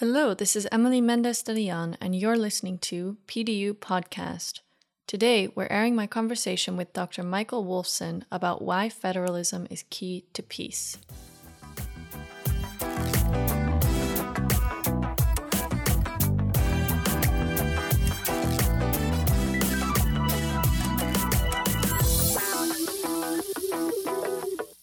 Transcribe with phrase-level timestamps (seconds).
[0.00, 4.60] Hello, this is Emily Mendez de Leon, and you're listening to PDU Podcast.
[5.06, 7.22] Today, we're airing my conversation with Dr.
[7.22, 10.96] Michael Wolffsohn about why federalism is key to peace.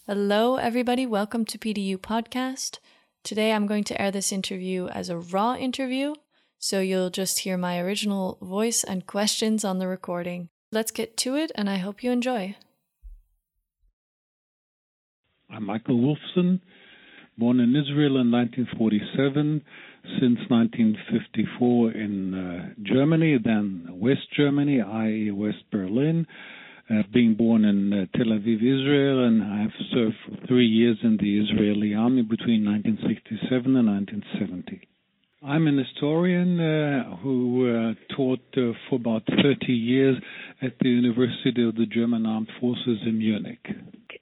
[0.06, 1.08] Hello, everybody.
[1.08, 2.78] Welcome to PDU Podcast.
[3.28, 6.16] Today I'm going to air this interview as a raw interview,
[6.60, 10.48] so you'll just hear my original voice and questions on the recording.
[10.72, 12.56] Let's get to it, and I hope you enjoy.
[15.50, 16.62] I'm Michael Wolffsohn,
[17.38, 19.62] born in Israel in 1947,
[20.22, 26.26] since 1954 in uh, Germany, then West Germany, i.e., West Berlin
[26.90, 30.98] uh, being born in uh, Tel Aviv, Israel, and I have served for three years
[31.04, 34.88] in the Israeli army between 1967 and 1970.
[35.44, 40.16] I'm an historian uh, who uh, taught uh, for about 30 years
[40.62, 43.66] at the University of the German Armed Forces in Munich.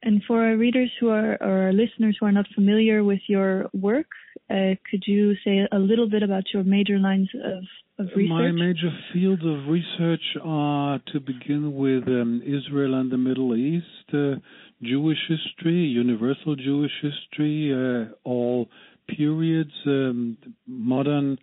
[0.04, 3.70] And for our readers who are, or our listeners who are not familiar with your
[3.74, 4.08] work,
[4.50, 7.64] uh, could you say a little bit about your major lines of
[7.98, 8.30] of research?
[8.30, 14.14] My major fields of research are to begin with um, Israel and the Middle East,
[14.14, 14.36] uh,
[14.84, 18.70] Jewish history, universal Jewish history, uh, all
[19.08, 20.38] periods, um,
[20.68, 21.38] modern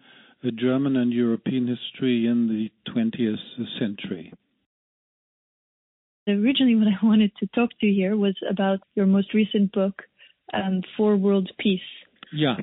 [0.45, 3.37] uh, German and European history in the 20th
[3.79, 4.33] century.
[6.29, 10.03] Originally, what I wanted to talk to you here was about your most recent book,
[10.55, 11.81] um, For World Peace.
[12.33, 12.57] Yeah.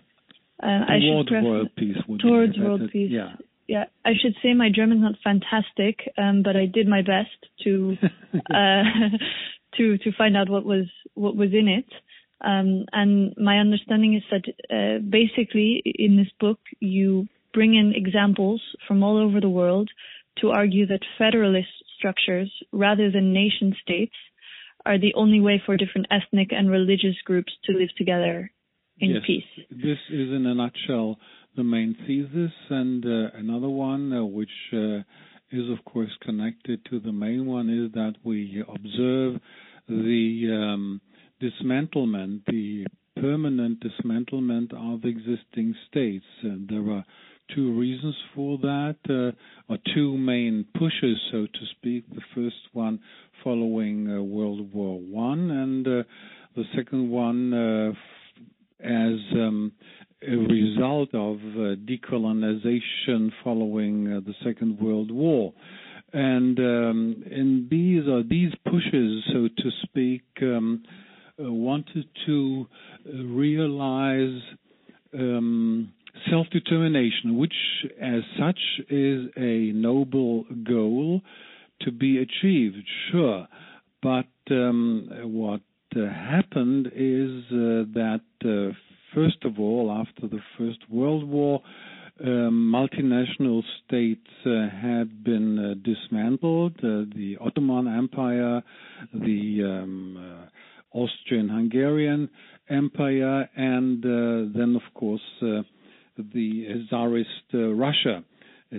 [0.61, 1.95] Uh, towards world peace.
[2.21, 3.09] Towards world peace.
[3.11, 3.35] Yeah
[3.69, 7.95] yeah, I should say my German's not fantastic, um, but I did my best to
[8.33, 8.83] uh,
[9.77, 11.85] to to find out what was what was in it.
[12.41, 18.61] Um, and my understanding is that uh, basically in this book you bring in examples
[18.87, 19.89] from all over the world
[20.39, 24.15] to argue that federalist structures rather than nation states
[24.85, 28.49] are the only way for different ethnic and religious groups to live together
[28.99, 29.65] in yes, peace.
[29.69, 31.17] This is in a nutshell
[31.59, 34.99] the main thesis, and uh, another one uh, which uh,
[35.51, 39.41] is of course connected to the main one is that we observe
[39.89, 41.01] the um,
[41.43, 42.85] dismantlement, the
[43.19, 46.23] permanent dismantlement of existing states.
[46.43, 47.03] And there are
[47.53, 52.05] two reasons for that, uh, or two main pushes, so to speak.
[52.09, 53.01] The first one
[53.43, 56.03] following uh, World War One, and uh,
[56.55, 57.97] the second one
[58.81, 59.73] as um,
[60.21, 65.53] a result of uh, decolonization following uh, the Second World War.
[66.11, 70.83] And um, these uh, these pushes, so to speak, um,
[71.39, 72.67] uh, wanted to
[73.05, 74.41] realize
[75.13, 75.93] um,
[76.29, 77.53] self-determination, which,
[78.01, 78.59] as such,
[78.89, 81.21] is a noble goal
[81.81, 83.47] to be achieved, sure.
[84.01, 85.61] But um, what
[85.95, 88.21] uh, happened is uh, that
[89.13, 91.61] First of all, after the First World War,
[92.21, 96.73] um, multinational states uh, had been uh, dismantled.
[96.77, 98.61] Uh, the Ottoman Empire,
[99.13, 102.29] the um, uh, Austrian-Hungarian
[102.69, 105.61] Empire, and uh, then, of course, uh,
[106.17, 108.23] the Tsarist Russia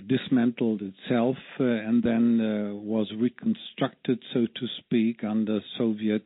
[0.07, 6.23] dismantled itself and then was reconstructed, so to speak, under Soviet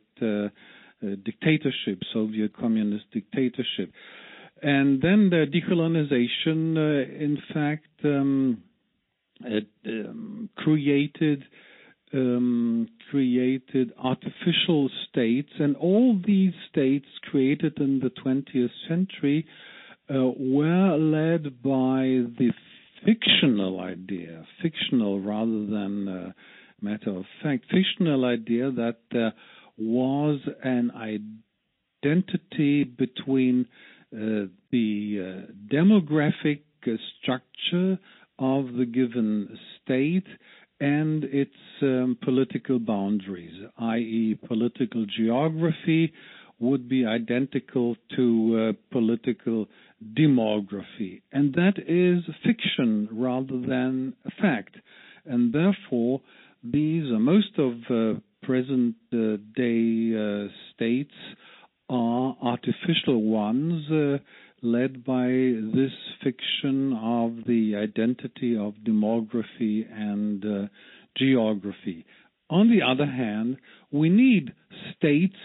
[1.00, 3.92] dictatorship, Soviet communist dictatorship.
[4.62, 8.62] And then the decolonization, uh, in fact, um,
[9.40, 11.44] it, um, created
[12.14, 19.44] um, created artificial states, and all these states created in the 20th century
[20.08, 22.52] uh, were led by the
[23.04, 26.32] fictional idea, fictional rather than uh,
[26.80, 29.30] matter of fact, fictional idea that uh,
[29.78, 30.90] was an
[32.04, 33.66] identity between
[34.12, 36.60] uh, the uh, demographic
[37.20, 37.98] structure
[38.38, 40.26] of the given state
[40.80, 41.50] and its
[41.82, 46.12] um, political boundaries, i.e., political geography
[46.58, 49.66] would be identical to uh, political
[50.18, 51.22] demography.
[51.32, 54.76] And that is fiction rather than fact.
[55.24, 56.20] And therefore,
[56.62, 61.14] these, most of uh, present uh, day uh, states
[61.90, 64.18] are artificial ones uh,
[64.62, 65.26] led by
[65.74, 70.70] this fiction of the identity of demography and
[71.16, 72.06] geography.
[72.48, 73.58] On the other hand,
[73.90, 74.52] we need
[74.96, 75.36] states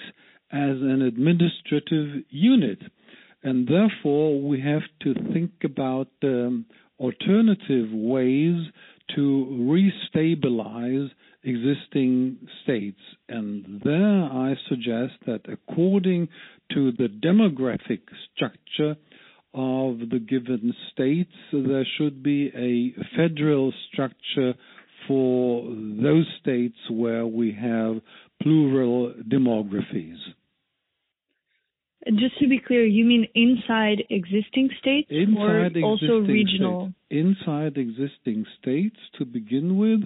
[0.52, 2.80] as an administrative unit.
[3.44, 6.66] and therefore we have to think about um,
[7.00, 8.58] alternative ways
[9.16, 9.24] to
[9.74, 11.10] restabilize
[11.44, 13.00] existing states.
[13.30, 16.30] And there I suggest that according
[16.74, 18.02] to the demographic
[18.36, 18.96] structure
[19.54, 24.54] of the given states, there should be a federal structure
[25.08, 28.02] for those states where we have
[28.42, 30.18] plural demographies.
[32.08, 36.92] Just to be clear, you mean inside existing states inside or also regional?
[37.10, 37.38] States.
[37.46, 40.00] Inside existing states to begin with,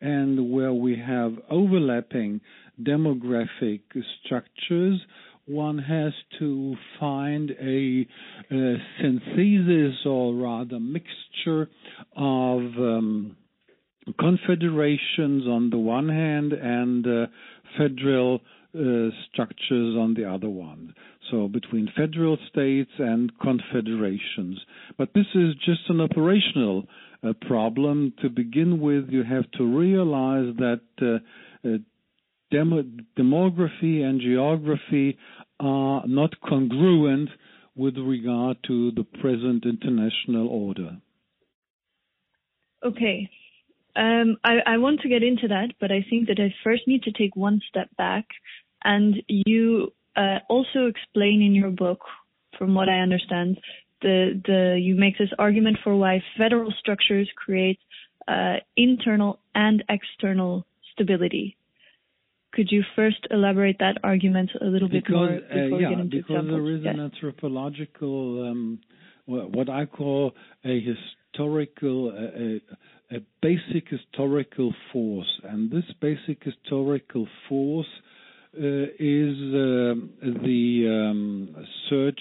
[0.00, 2.42] and where we have overlapping
[2.82, 3.80] demographic
[4.24, 5.00] structures,
[5.46, 8.06] one has to find a,
[8.50, 11.70] a synthesis or rather mixture
[12.14, 13.36] of um,
[14.20, 17.26] confederations on the one hand and uh,
[17.78, 18.40] federal
[19.32, 20.94] structures on the other one.
[21.30, 24.60] So between federal states and confederations.
[24.96, 26.84] But this is just an operational
[27.22, 28.12] uh, problem.
[28.22, 31.78] To begin with, you have to realize that uh, uh,
[32.52, 35.18] demography and geography
[35.60, 37.30] are not congruent
[37.76, 40.98] with regard to the present international order.
[42.84, 43.28] Okay.
[43.98, 47.02] Um, I, I, want to get into that, but I think that I first need
[47.02, 48.26] to take one step back.
[48.84, 51.98] And you uh, also explain in your book,
[52.56, 53.58] from what I understand,
[54.00, 57.80] the the you make this argument for why federal structures create
[58.28, 61.56] uh, internal and external stability.
[62.52, 65.94] Could you first elaborate that argument a little because, bit more before uh, yeah, we
[65.94, 66.50] get into because examples?
[66.50, 68.78] there is an anthropological, um,
[69.26, 70.34] what I call
[70.64, 72.60] a historical, a,
[73.10, 77.86] a, basic historical force, and this basic historical force
[78.56, 78.60] uh,
[78.98, 79.94] is uh,
[80.44, 82.20] the um, search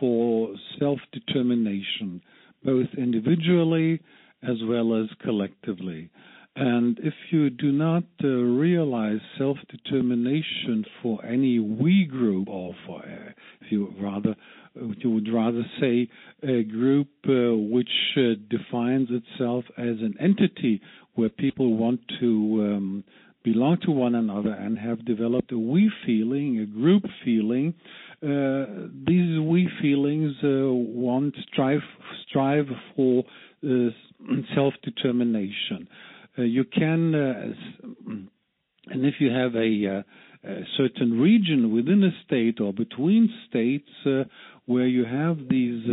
[0.00, 2.20] for self-determination,
[2.64, 4.00] both individually
[4.42, 6.10] as well as collectively.
[6.58, 13.00] And if you do not uh, realize self determination for any we group, or for,
[13.00, 16.08] uh, if you rather, uh, you would rather say
[16.42, 20.80] a group uh, which uh, defines itself as an entity
[21.14, 23.04] where people want to um,
[23.44, 27.74] belong to one another and have developed a we feeling, a group feeling,
[28.22, 31.80] uh, these we feelings want strive
[32.26, 32.66] strive
[32.96, 33.24] for
[34.54, 35.86] self determination.
[36.38, 37.52] Uh, you can, uh,
[38.88, 40.02] and if you have a, uh,
[40.48, 43.88] a, certain region within a state or between states
[44.66, 45.84] where you have these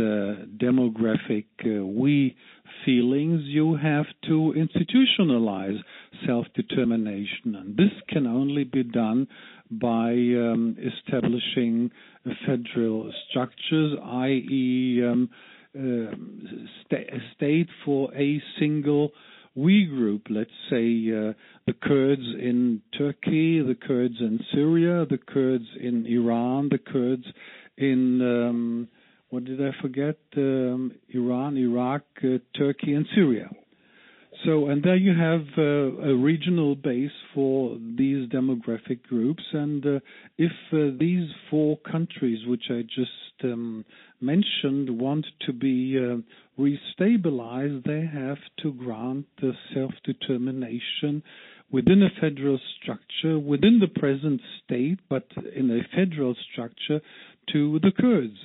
[0.58, 2.36] demographic we
[2.84, 5.78] feelings, you have to institutionalize
[6.26, 9.26] self-determination, and this can only be done
[9.70, 11.90] by um, establishing
[12.46, 15.30] federal structures, i.e., um,
[15.76, 16.14] uh,
[16.84, 19.10] sta- state for a single
[19.54, 21.32] we group, let's say uh,
[21.66, 27.24] the Kurds in Turkey, the Kurds in Syria, the Kurds in Iran, the Kurds
[27.76, 28.88] in um,
[29.30, 30.16] what did I forget?
[30.36, 33.50] Um, Iran, Iraq, uh, Turkey, and Syria.
[34.44, 39.42] So, and there you have uh, a regional base for these demographic groups.
[39.52, 40.00] And uh,
[40.38, 43.84] if uh, these four countries, which I just um,
[44.20, 46.16] mentioned, want to be uh,
[46.60, 51.22] restabilized, they have to grant the self determination
[51.70, 57.00] within a federal structure, within the present state, but in a federal structure
[57.52, 58.38] to the Kurds.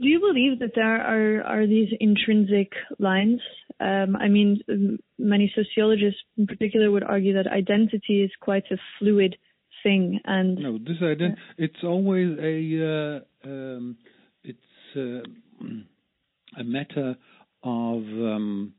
[0.00, 3.40] Do you believe that there are, are these intrinsic lines?
[3.80, 9.36] Um, I mean, many sociologists in particular would argue that identity is quite a fluid
[9.82, 10.20] thing.
[10.24, 11.66] And no, this ident- yeah.
[11.66, 13.96] it's always a uh, um,
[14.42, 14.58] it's
[14.96, 15.64] uh,
[16.58, 17.16] a matter
[17.62, 18.72] of um,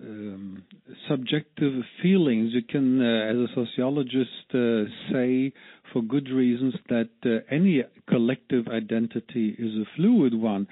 [0.00, 0.64] um,
[1.08, 2.50] subjective feelings.
[2.52, 5.52] You can, uh, as a sociologist, uh, say
[5.92, 10.66] for good reasons that uh, any collective identity is a fluid one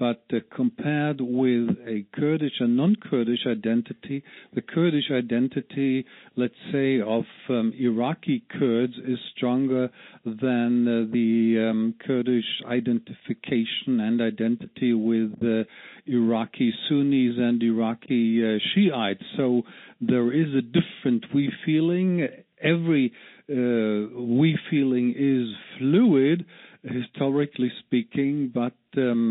[0.00, 7.24] but uh, compared with a Kurdish and non-Kurdish identity, the Kurdish identity, let's say, of
[7.50, 9.90] um, Iraqi Kurds is stronger
[10.24, 15.64] than uh, the um, Kurdish identification and identity with uh,
[16.06, 19.22] Iraqi Sunnis and Iraqi uh, Shiites.
[19.36, 19.62] So
[20.00, 22.26] there is a different we feeling.
[22.62, 23.12] Every
[23.50, 26.46] uh, we feeling is fluid
[26.82, 28.50] historically speaking.
[28.54, 29.29] But um,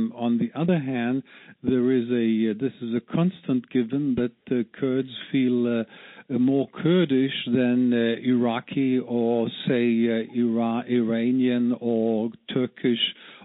[0.59, 1.23] other hand,
[1.63, 7.45] there is a this is a constant given that uh, Kurds feel uh, more Kurdish
[7.45, 12.99] than uh, Iraqi or say uh, Ira- Iranian or Turkish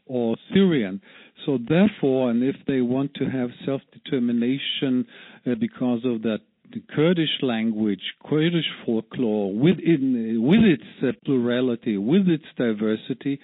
[0.06, 1.00] or Syrian.
[1.46, 5.06] So therefore, and if they want to have self-determination
[5.46, 6.40] uh, because of that
[6.72, 13.38] the Kurdish language, Kurdish folklore, within, with its uh, plurality, with its diversity,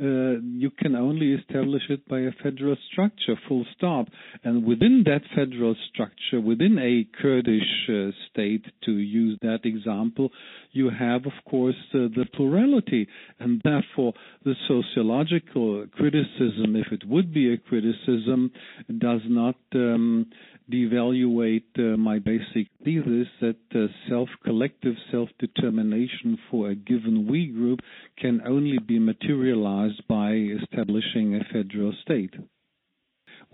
[0.00, 4.08] uh, you can only establish it by a federal structure, full stop.
[4.42, 10.30] And within that federal structure, within a Kurdish uh, state, to use that example,
[10.72, 13.06] you have, of course, uh, the plurality,
[13.38, 18.50] and therefore the sociological criticism, if it would be a criticism,
[18.98, 20.26] does not um,
[20.70, 27.46] devaluate uh, my basic thesis that uh, self collective self determination for a given we
[27.48, 27.80] group
[28.18, 32.34] can only be materialized by establishing a federal state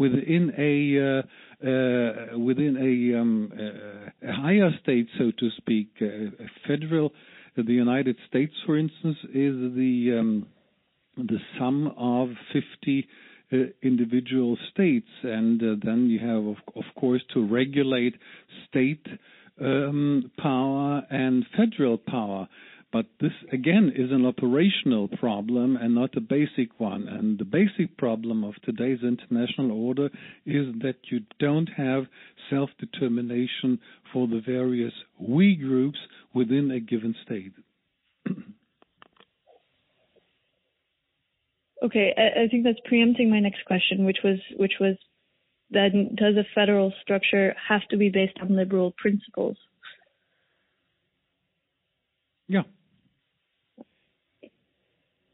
[0.01, 1.23] within a uh,
[1.69, 6.31] uh, within a, um, uh, a, higher state, so to speak, a
[6.67, 7.13] federal.
[7.57, 10.47] The United States, for instance, is the um,
[11.17, 13.07] the sum of 50
[13.53, 18.15] uh, individual states, and uh, then you have, of, of, course, to regulate
[18.69, 19.07] state
[19.61, 22.49] um, power and federal power.
[22.93, 27.07] But this, again, is an operational problem and not a basic one.
[27.07, 30.07] And the basic problem of today's international order
[30.45, 32.05] is that you don't have
[32.51, 33.79] self determination
[34.13, 35.99] for the various we groups
[36.35, 37.53] within a given state.
[41.83, 44.97] Okay, I, I think that's preempting my next question, which was which was
[45.71, 49.57] then does a federal structure have to be based on liberal principles?
[52.49, 52.63] Yeah.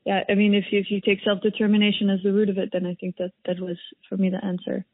[0.05, 2.69] Yeah, I mean, if you, if you take self determination as the root of it,
[2.73, 3.77] then I think that that was
[4.09, 4.85] for me the answer.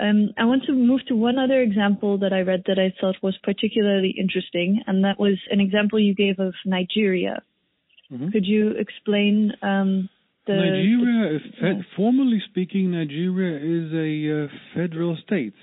[0.00, 3.16] Um, I want to move to one other example that I read that I thought
[3.22, 7.42] was particularly interesting, and that was an example you gave of Nigeria.
[8.10, 8.30] Mm-hmm.
[8.30, 10.08] Could you explain um,
[10.46, 15.54] the, Nigeria, the, formally speaking, Nigeria is a uh, federal state.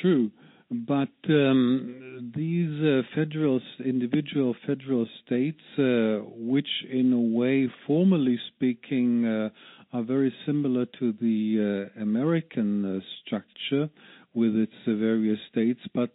[0.00, 0.30] True,
[0.70, 9.24] but um, these uh, federal, individual federal states, uh, which in a way, formally speaking,
[9.24, 9.48] uh,
[9.96, 13.88] are very similar to the uh, American uh, structure
[14.34, 16.10] with its various states, but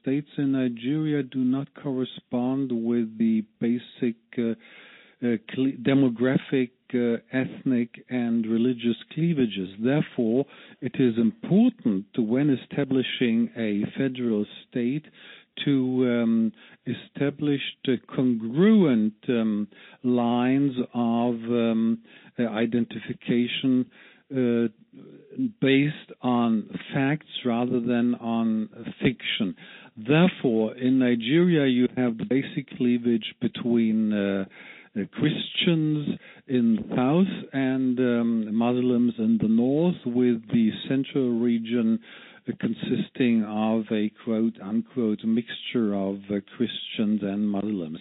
[0.00, 4.16] states in Nigeria do not correspond with the basic
[5.22, 9.70] demographic uh, ethnic and religious cleavages.
[9.82, 10.44] Therefore,
[10.80, 15.06] it is important to, when establishing a federal state
[15.64, 16.52] to um,
[16.86, 17.60] establish
[18.14, 19.68] congruent um,
[20.02, 21.98] lines of um,
[22.38, 23.86] uh, identification
[24.30, 24.68] uh,
[25.60, 28.68] based on facts rather than on
[29.02, 29.54] fiction.
[29.96, 34.46] Therefore, in Nigeria, you have the basic cleavage between uh, uh,
[35.04, 41.98] Christians in the south and um, Muslims in the north, with the central region
[42.48, 47.98] uh, consisting of a quote unquote mixture of uh, Christians and Muslims.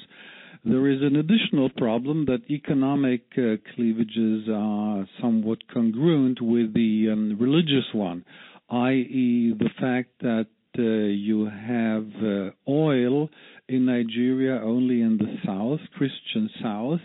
[0.64, 7.38] There is an additional problem that economic uh, cleavages are somewhat congruent with the um,
[7.40, 8.25] religious one,
[8.72, 13.29] i.e., the fact that uh, you have uh, oil
[13.67, 17.00] in Nigeria only in the south, Christian south.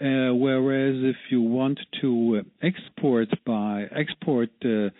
[0.00, 4.90] Uh, whereas if you want to export by export uh,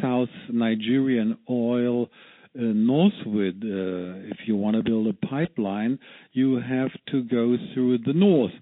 [0.00, 2.08] South Nigerian oil uh,
[2.54, 5.98] northward, uh, if you want to build a pipeline,
[6.32, 8.52] you have to go through the north.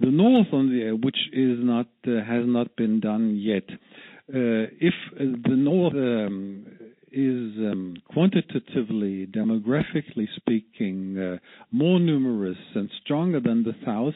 [0.00, 3.64] The north, on the which is not uh, has not been done yet.
[4.28, 6.66] Uh, if the north um,
[7.12, 11.36] is um, quantitatively, demographically speaking, uh,
[11.72, 14.14] more numerous and stronger than the South,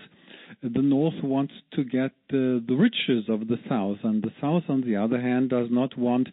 [0.62, 4.82] the North wants to get uh, the riches of the South, and the South, on
[4.82, 6.28] the other hand, does not want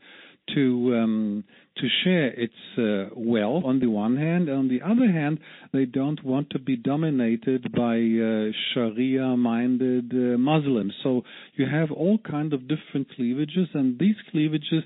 [0.55, 1.43] to um,
[1.77, 4.49] to share its uh, wealth on the one hand.
[4.49, 5.39] On the other hand,
[5.71, 10.93] they don't want to be dominated by uh, Sharia-minded uh, Muslims.
[11.03, 11.23] So
[11.55, 14.83] you have all kind of different cleavages, and these cleavages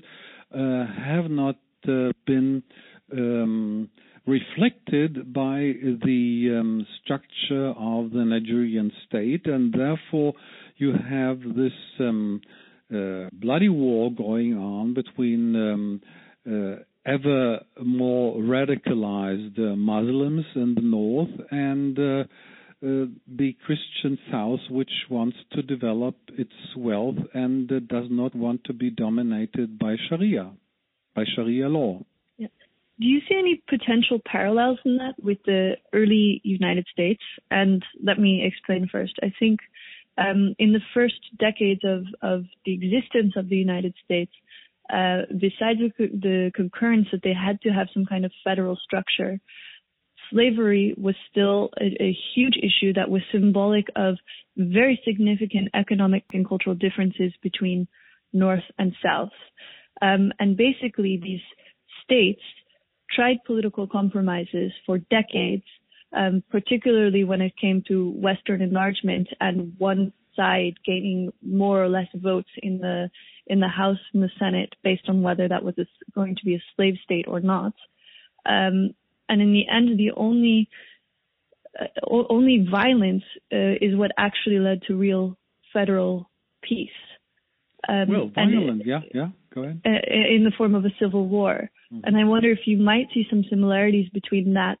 [0.54, 1.56] uh, have not
[2.26, 2.62] been
[3.12, 3.88] um,
[4.26, 5.72] reflected by
[6.04, 10.34] the um, structure of the Nigerian state, and therefore
[10.76, 12.40] you have this um,
[12.94, 16.00] uh, bloody war going on between um,
[16.46, 22.24] uh, ever more radicalized uh, Muslims in the north and uh,
[22.82, 28.62] uh, the Christian South, which wants to develop its wealth and uh, does not want
[28.64, 30.52] to be dominated by Sharia,
[31.14, 32.00] by Sharia law.
[33.00, 37.22] Do you see any potential parallels in that with the early United States?
[37.50, 39.14] And let me explain first.
[39.20, 39.58] I think
[40.16, 44.30] um, in the first decades of, of the existence of the United States,
[44.92, 49.40] uh, besides the, the concurrence that they had to have some kind of federal structure,
[50.30, 54.16] slavery was still a, a, huge issue that was symbolic of
[54.56, 57.88] very significant economic and cultural differences between
[58.32, 59.32] North and South.
[60.02, 61.40] Um, and basically, these
[62.04, 62.42] states
[63.14, 65.64] tried political compromises for decades,
[66.16, 72.08] um, particularly when it came to Western enlargement and one side gaining more or less
[72.14, 73.08] votes in the
[73.46, 75.84] in the House and the Senate based on whether that was a,
[76.14, 77.74] going to be a slave state or not.
[78.46, 78.94] Um,
[79.28, 80.68] and in the end, the only
[81.80, 85.36] uh, only violence uh, is what actually led to real
[85.72, 86.30] federal
[86.62, 86.88] peace.
[87.88, 89.28] Um, well, violent, it, yeah, yeah.
[89.54, 89.80] Go ahead.
[89.84, 92.00] Uh, in the form of a civil war, mm-hmm.
[92.04, 94.78] and I wonder if you might see some similarities between that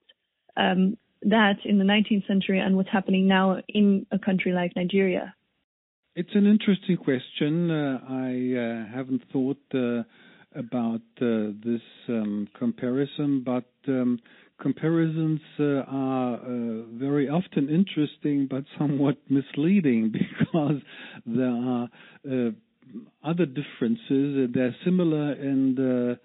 [0.56, 5.34] um, that in the 19th century and what's happening now in a country like Nigeria.
[6.16, 7.70] It's an interesting question.
[7.70, 10.02] Uh, I uh, haven't thought uh,
[10.54, 14.20] about uh, this um, comparison, but um,
[14.60, 20.80] comparisons uh, are uh, very often interesting but somewhat misleading because
[21.26, 21.88] there are
[22.30, 22.50] uh,
[23.22, 24.50] other differences.
[24.52, 26.18] They're similar and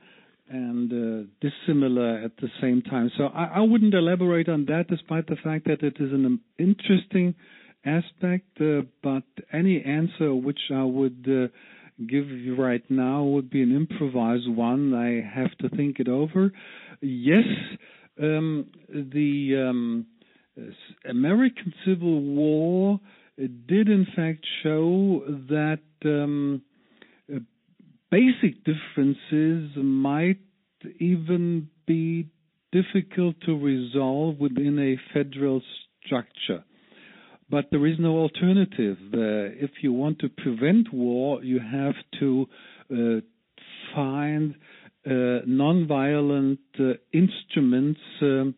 [0.50, 3.12] and uh, dissimilar at the same time.
[3.18, 7.36] So I, I, wouldn't elaborate on that, despite the fact that it is an interesting
[7.86, 8.60] aspect.
[8.60, 9.24] Uh, but
[9.54, 11.48] any answer which I would uh,
[12.08, 14.94] give you right now would be an improvised one.
[14.94, 16.52] I have to think it over.
[17.02, 17.46] Yes,
[18.22, 20.06] um, the um,
[21.08, 23.00] American Civil War
[23.48, 26.62] did in fact show that um,
[28.12, 30.40] basic differences might
[31.00, 32.28] even be
[32.72, 35.62] difficult to resolve within a federal
[36.06, 36.64] structure.
[37.50, 38.98] But there is no alternative.
[39.12, 42.46] Uh, if you want to prevent war, you have to
[42.92, 42.96] uh,
[43.96, 44.54] find
[45.06, 48.00] uh, non-violent uh, instruments.
[48.22, 48.56] Um,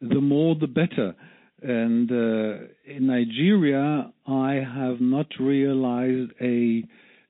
[0.00, 1.14] the more, the better.
[1.62, 6.82] And uh, in Nigeria, I have not realized a,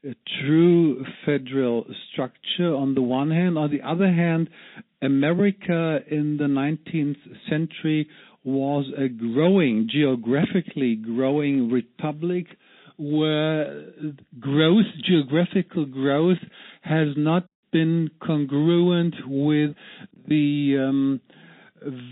[0.09, 3.59] a true federal structure on the one hand.
[3.59, 4.49] On the other hand,
[5.03, 7.17] America in the 19th
[7.51, 8.09] century
[8.45, 12.47] was a growing, geographically growing republic
[12.99, 13.85] where
[14.41, 16.39] growth, geographical growth,
[16.83, 19.75] has not been congruent with
[20.29, 21.21] the um,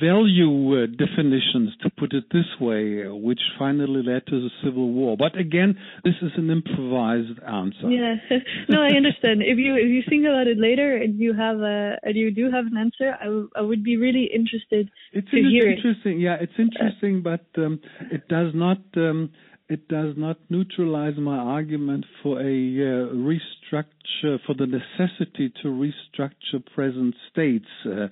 [0.00, 5.16] value uh, definitions, to put it this way, which finally led to the civil war.
[5.16, 7.88] But again, this is an improvised answer.
[7.88, 8.14] Yeah,
[8.68, 9.42] no, I understand.
[9.42, 12.50] if you if you think about it later and you have a and you do
[12.50, 16.20] have an answer, I, w- I would be really interested it's to hear It's interesting.
[16.20, 16.24] It.
[16.24, 17.80] Yeah, it's interesting, but um,
[18.10, 18.78] it does not.
[18.96, 19.30] Um,
[19.68, 26.60] it does not neutralize my argument for a uh, restructure, for the necessity to restructure
[26.74, 27.68] present states.
[27.86, 28.08] Uh,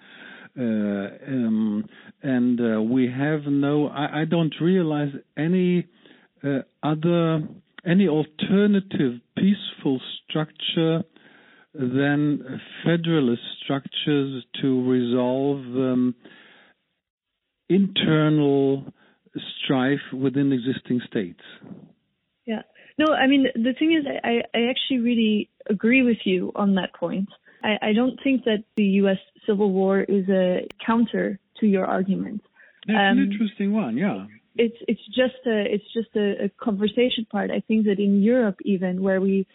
[0.58, 1.88] um,
[2.22, 3.88] and uh, we have no.
[3.88, 5.86] I, I don't realize any
[6.42, 7.40] uh, other
[7.86, 11.04] any alternative peaceful structure
[11.74, 16.14] than federalist structures to resolve um,
[17.68, 18.84] internal
[19.64, 21.40] strife within existing states.
[22.46, 22.62] Yeah.
[22.98, 26.94] No, I mean the thing is, I, I actually really agree with you on that
[26.94, 27.28] point.
[27.62, 29.18] I, I don't think that the U.S.
[29.48, 32.42] Civil War is a counter to your argument.
[32.86, 34.26] That's um, an interesting one, yeah.
[34.56, 37.50] It's it's just a it's just a, a conversation part.
[37.50, 39.46] I think that in Europe, even where we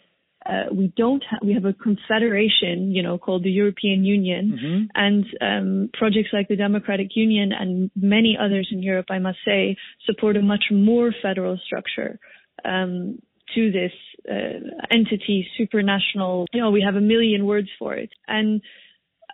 [0.46, 4.84] uh, we don't ha- we have a confederation, you know, called the European Union, mm-hmm.
[4.94, 9.76] and um, projects like the Democratic Union and many others in Europe, I must say,
[10.06, 12.18] support a much more federal structure.
[12.64, 13.18] Um,
[13.54, 13.92] to this
[14.28, 14.58] uh,
[14.90, 16.46] entity, supranational.
[16.52, 18.62] You know, we have a million words for it, and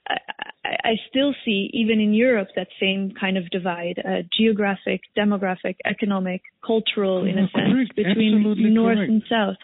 [0.08, 0.16] I,
[0.64, 6.42] I, still see, even in Europe, that same kind of divide: uh, geographic, demographic, economic,
[6.64, 7.96] cultural, in a sense, correct.
[7.96, 9.10] between Absolutely north correct.
[9.10, 9.56] and south.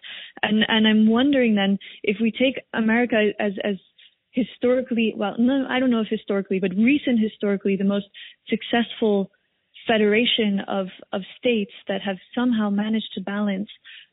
[0.42, 3.76] And and I'm wondering then if we take America as as
[4.30, 8.06] historically, well, no, I don't know if historically, but recent historically, the most
[8.48, 9.30] successful
[9.86, 13.68] federation of, of states that have somehow managed to balance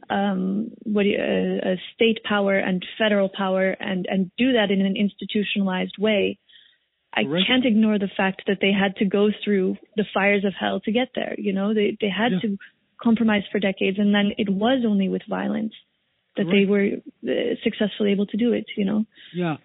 [0.09, 4.95] um, what uh, uh, state power and federal power and and do that in an
[4.97, 6.37] institutionalized way.
[7.15, 7.45] I Correct.
[7.47, 10.91] can't ignore the fact that they had to go through the fires of hell to
[10.91, 11.35] get there.
[11.37, 12.39] You know, they they had Yeah.
[12.39, 12.57] to
[13.01, 15.73] compromise for decades, and then it was only with violence
[16.37, 16.87] that they were
[17.27, 18.65] uh, successfully able to do it.
[18.75, 19.05] You know.
[19.33, 19.57] Yeah,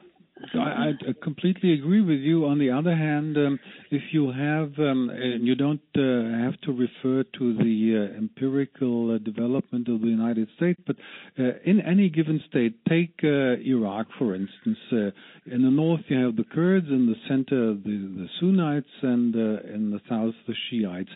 [0.52, 2.46] so I, I completely agree with you.
[2.46, 3.58] On the other hand, um,
[3.90, 9.14] if you have, um, and you don't uh, have to refer to the uh, empirical
[9.14, 10.96] uh, development of the United States, but
[11.38, 14.78] uh, in any given state, take uh, Iraq for instance.
[14.92, 15.10] Uh,
[15.52, 19.90] in the north, you have the Kurds, in the center, the, the Sunnites, and in
[19.90, 21.10] the south, the Shiites.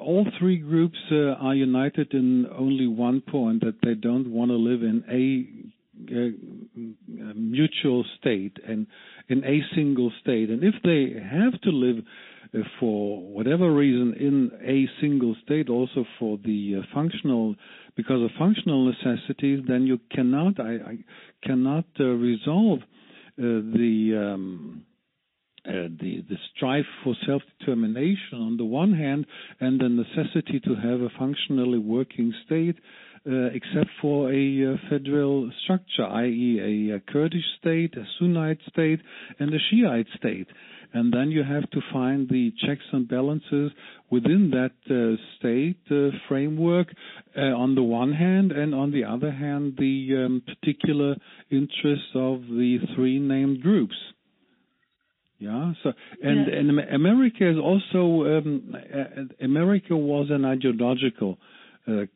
[0.00, 4.82] All three groups are united in only one point that they don't want to live
[4.82, 5.74] in a
[7.34, 8.86] mutual state and
[9.28, 10.50] in a single state.
[10.50, 12.04] And if they have to live
[12.54, 17.54] uh, for whatever reason in a single state, also for the uh, functional,
[17.96, 20.98] because of functional necessities, then you cannot, I, I
[21.42, 22.84] cannot uh, resolve uh,
[23.36, 24.32] the.
[24.34, 24.86] Um,
[25.66, 29.24] uh, the the strife for self-determination on the one hand,
[29.60, 35.50] and the necessity to have a functionally working state, uh, except for a uh, federal
[35.62, 39.00] structure, i.e., a, Kurdish state, a Sunnite state,
[39.38, 40.48] and a Shiite state.
[40.92, 43.72] And then you have to find the checks and balances
[44.10, 46.88] within that uh, state uh, framework
[47.36, 51.16] uh, on the one hand, and on the other hand, the um, particular
[51.50, 53.96] interests of the three named groups.
[55.38, 55.72] Yeah.
[55.82, 56.58] So and Yeah.
[56.58, 61.44] and America is also um, uh, America was an ideological uh,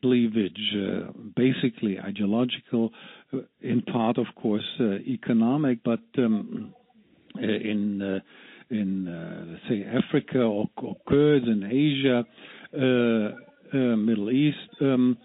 [0.01, 2.91] cleavage, uh, basically ideological,
[3.33, 6.73] uh, in part, of course, uh, economic, but um,
[7.37, 8.19] uh, in uh,
[8.69, 12.23] in uh, let's say Africa or, or Kurds in Asia,
[12.75, 14.57] uh, uh, Middle East.
[14.81, 15.17] Um,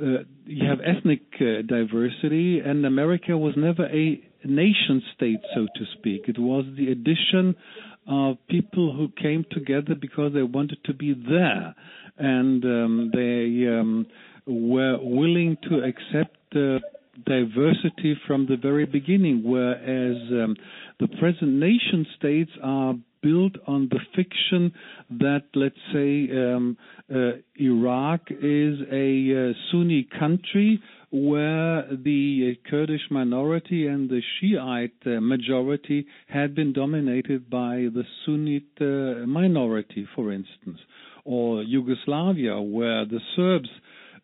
[0.00, 5.84] uh, you have ethnic uh, diversity, and America was never a nation state, so to
[5.98, 6.22] speak.
[6.28, 7.56] It was the addition
[8.08, 11.74] of people who came together because they wanted to be there,
[12.18, 14.06] and um, they um,
[14.46, 16.78] were willing to accept uh,
[17.26, 20.56] diversity from the very beginning, whereas um,
[21.00, 24.72] the present nation states are built on the fiction
[25.10, 26.76] that, let's say, um,
[27.12, 35.20] uh, Iraq is a uh, Sunni country where the Kurdish minority and the Shiite uh,
[35.20, 40.78] majority had been dominated by the Sunnite uh, minority, for instance,
[41.28, 43.68] or Yugoslavia, where the Serbs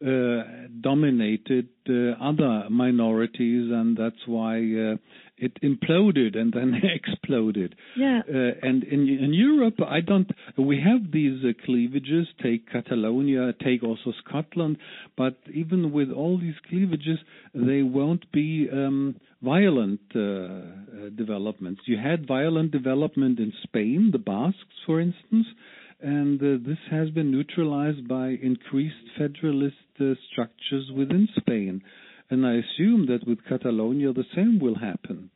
[0.00, 4.96] uh, dominated uh, other minorities, and that's why uh,
[5.36, 7.74] it imploded and then exploded.
[7.94, 8.20] Yeah.
[8.26, 10.30] Uh, and in, in Europe, I don't.
[10.56, 12.26] We have these uh, cleavages.
[12.42, 14.78] Take Catalonia, take also Scotland.
[15.14, 17.18] But even with all these cleavages,
[17.54, 20.60] they won't be um, violent uh, uh,
[21.14, 21.82] developments.
[21.86, 25.46] You had violent development in Spain, the Basques, for instance,
[26.04, 31.82] and uh, this has been neutralized by increased federalist uh, structures within Spain.
[32.30, 35.30] And I assume that with Catalonia the same will happen,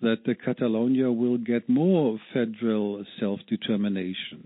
[0.00, 4.40] that the Catalonia will get more federal self-determination,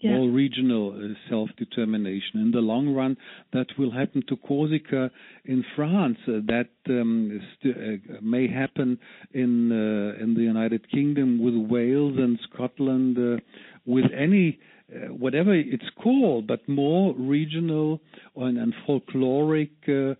[0.00, 0.16] Yeah.
[0.16, 2.34] more regional uh, self-determination.
[2.44, 3.12] In the long run,
[3.52, 5.10] that will happen to Corsica
[5.44, 6.18] in France.
[6.26, 8.98] Uh, that um, st- uh, may happen
[9.42, 13.36] in uh, in the United Kingdom with Wales and Scotland, uh,
[13.84, 14.58] with any
[14.94, 18.00] uh, whatever it's called, but more regional
[18.36, 19.70] and, and folkloric.
[19.88, 20.14] Uh,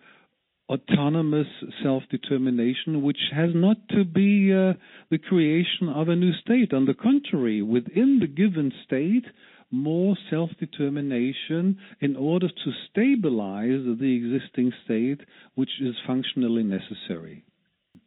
[0.70, 1.48] autonomous
[1.82, 4.72] self-determination, which has not to be uh,
[5.10, 6.72] the creation of a new state.
[6.72, 9.24] On the contrary, within the given state,
[9.72, 15.20] more self-determination in order to stabilize the existing state,
[15.54, 17.44] which is functionally necessary.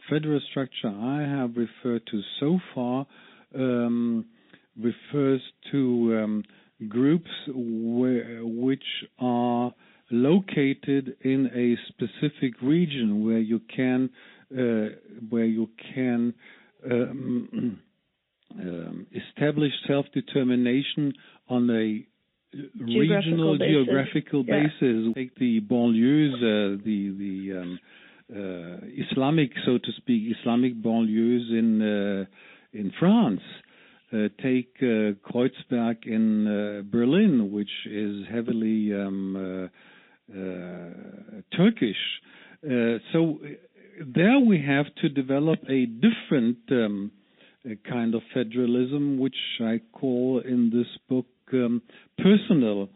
[0.10, 3.08] Federal structure I have referred to so far
[3.56, 4.26] um,
[4.80, 6.44] refers to um,
[6.90, 8.84] groups where, which
[9.20, 9.74] are
[10.12, 14.10] located in a specific region where you can
[14.54, 14.90] uh,
[15.30, 16.34] where you can
[16.90, 17.80] um,
[18.60, 21.14] um, establish self-determination
[21.50, 22.06] on a
[22.80, 23.74] regional basis.
[23.74, 24.68] geographical Yeah.
[24.68, 25.14] basis.
[25.16, 27.80] Take the banlieues, uh, the the um,
[28.32, 28.78] uh,
[29.10, 32.26] Islamic, so to speak, Islamic banlieues in uh,
[32.74, 33.42] in France.
[34.14, 39.70] Uh, take uh, Kreuzberg in uh, Berlin, which is heavily um,
[41.58, 41.98] Turkish.
[43.12, 43.40] So
[44.16, 47.12] there we have to develop a different um,
[47.90, 51.82] kind of federalism, which I call in this book um,
[52.18, 52.90] personal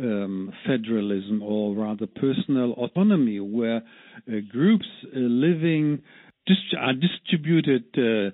[0.00, 6.02] um, federalism, or rather personal autonomy, where uh, groups uh, living
[6.46, 8.30] dist- are distributed uh,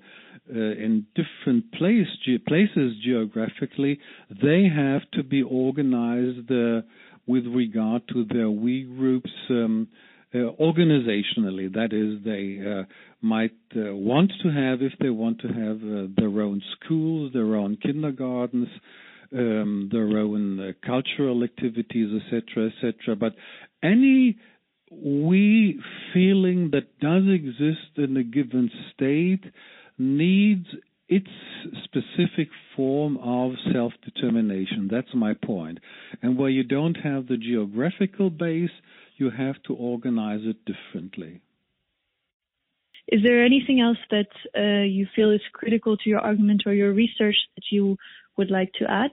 [0.55, 3.99] uh, in different place, ge- places geographically,
[4.43, 6.83] they have to be organized uh,
[7.27, 9.89] with regard to their we groups um,
[10.35, 11.73] uh, organizationally.
[11.73, 12.85] That is, they uh,
[13.21, 17.57] might uh, want to have, if they want to have uh, their own schools, their
[17.57, 18.69] own kindergartens,
[19.33, 23.17] um, their own cultural activities, etc., etc.
[23.17, 23.35] But
[23.83, 24.39] any
[24.91, 25.81] we
[26.13, 29.45] feeling that does exist in a given state
[30.01, 30.67] needs
[31.09, 31.29] its
[31.85, 34.89] specific form of self determination.
[34.91, 35.79] That's my point.
[36.23, 38.71] And where you don't have the geographical base,
[39.17, 41.43] you have to organize it differently.
[43.09, 46.95] Is there anything else that uh, you feel is critical to your argument or your
[46.95, 47.97] research that you
[48.39, 49.11] would like to add?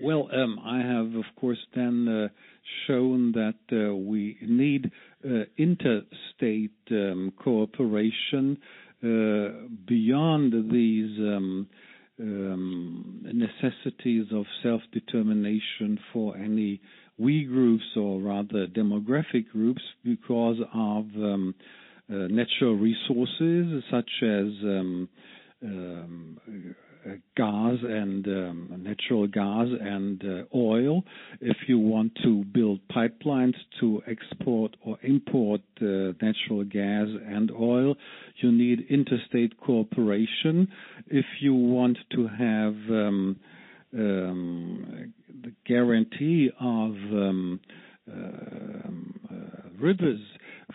[0.00, 2.28] Well, um, I have, of course, then uh,
[2.86, 4.90] shown that uh, we need
[5.24, 8.56] uh, interstate um, cooperation
[9.02, 11.66] beyond these um,
[12.20, 16.80] um, necessities of self-determination for any
[17.18, 21.54] we groups or rather demographic groups because of um,
[22.10, 25.08] uh, natural resources such as um,
[25.62, 26.38] um,
[27.36, 31.02] gas and um, natural gas and uh, oil.
[31.40, 37.96] If you want to build pipelines to export or import uh, natural gas and oil,
[38.36, 40.68] you need interstate cooperation.
[41.08, 43.36] If you want to have um,
[43.94, 45.12] um,
[45.42, 47.60] the guarantee of um,
[48.10, 48.88] uh,
[49.78, 50.20] rivers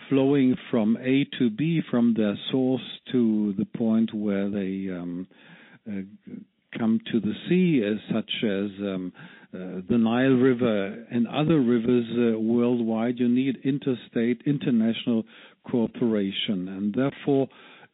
[0.10, 5.28] flowing from A to B, from their source to the point where they um,
[6.78, 7.82] come to the sea,
[8.14, 9.14] such as um,
[9.54, 15.24] uh, the Nile River and other rivers uh, worldwide, you need interstate, international
[15.70, 17.48] cooperation, and therefore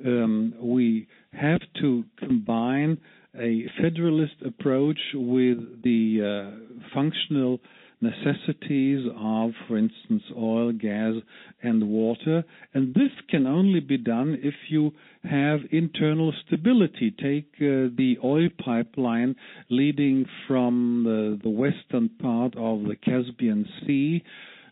[0.06, 2.98] um, we have to combine
[3.40, 7.60] a federalist approach with the uh, functional
[8.04, 11.14] necessities of, for instance, oil, gas,
[11.62, 12.44] and water.
[12.74, 14.92] And this can only be done if you
[15.24, 17.12] have internal stability.
[17.12, 19.36] Take uh, the oil pipeline
[19.70, 24.24] leading from the, the western part of the Caspian Sea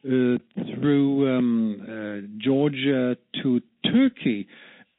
[0.03, 0.37] uh,
[0.75, 4.47] through um, uh, Georgia to Turkey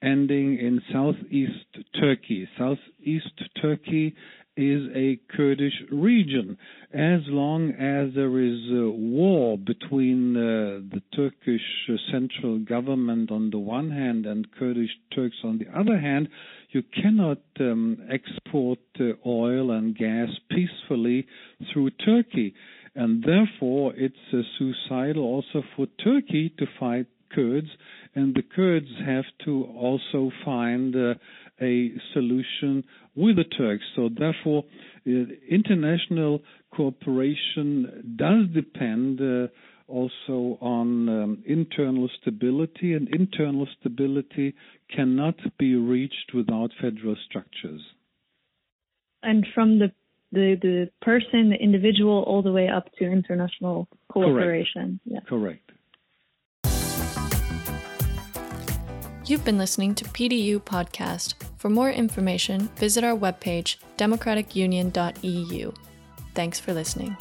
[0.03, 2.49] ending in southeast Turkey.
[2.59, 4.15] Southeast Turkey
[4.57, 6.59] is a Kurdish region.
[6.93, 13.51] As long as there is a war between uh, the Turkish uh, central government on
[13.51, 16.29] the one hand and Kurdish Turks on the other hand,
[16.71, 21.27] you cannot um, export uh, oil and gas peacefully
[21.73, 22.55] through Turkey.
[22.95, 27.69] And therefore, it's uh, suicidal also for Turkey to fight Kurds,
[28.15, 31.15] and the Kurds have to also find uh,
[31.61, 32.85] a solution
[33.15, 33.85] with the Turks.
[33.97, 34.65] So therefore,
[35.07, 35.11] uh,
[35.51, 36.43] international
[36.75, 39.49] cooperation does depend uh,
[39.89, 44.55] also on um, internal stability, and internal stability
[44.95, 47.83] cannot be reached without federal structures.
[49.23, 49.93] And from the
[50.33, 54.99] the, the person, the individual, all the way up to international cooperation.
[55.05, 55.25] Correct.
[55.25, 55.29] Yeah.
[55.29, 55.72] Correct.
[59.25, 61.35] You've been listening to PDU Podcast.
[61.57, 65.73] For more information, visit our webpage, democraticunion.eu.
[66.35, 67.17] Thanks for listening.